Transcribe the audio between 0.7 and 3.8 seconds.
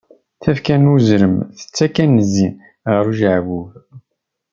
n uzrem tettakk anzi ɣer ujeɛbub.